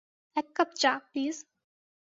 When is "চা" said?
0.75-0.91